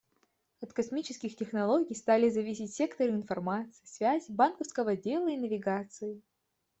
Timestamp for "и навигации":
5.29-6.23